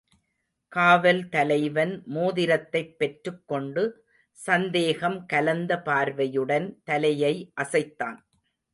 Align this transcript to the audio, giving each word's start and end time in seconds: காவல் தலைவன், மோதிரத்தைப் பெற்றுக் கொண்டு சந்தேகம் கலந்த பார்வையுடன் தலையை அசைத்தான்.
காவல் 0.67 1.29
தலைவன், 1.29 2.03
மோதிரத்தைப் 2.05 2.95
பெற்றுக் 2.97 3.47
கொண்டு 3.47 4.05
சந்தேகம் 4.31 5.25
கலந்த 5.25 5.81
பார்வையுடன் 5.81 6.81
தலையை 6.83 7.51
அசைத்தான். 7.61 8.17